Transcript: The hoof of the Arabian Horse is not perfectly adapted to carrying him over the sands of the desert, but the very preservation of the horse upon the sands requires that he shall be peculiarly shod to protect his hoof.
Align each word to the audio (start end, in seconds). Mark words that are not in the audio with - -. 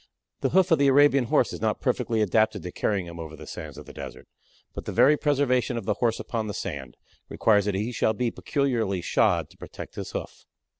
The 0.39 0.49
hoof 0.49 0.71
of 0.71 0.79
the 0.79 0.87
Arabian 0.87 1.25
Horse 1.25 1.53
is 1.53 1.61
not 1.61 1.79
perfectly 1.79 2.21
adapted 2.23 2.63
to 2.63 2.71
carrying 2.71 3.05
him 3.05 3.19
over 3.19 3.35
the 3.35 3.45
sands 3.45 3.77
of 3.77 3.85
the 3.85 3.93
desert, 3.93 4.27
but 4.73 4.85
the 4.85 4.91
very 4.91 5.15
preservation 5.15 5.77
of 5.77 5.85
the 5.85 5.93
horse 6.01 6.19
upon 6.19 6.47
the 6.47 6.55
sands 6.55 6.95
requires 7.29 7.65
that 7.65 7.75
he 7.75 7.91
shall 7.91 8.13
be 8.13 8.31
peculiarly 8.31 9.01
shod 9.01 9.51
to 9.51 9.57
protect 9.57 9.93
his 9.93 10.09
hoof. 10.09 10.45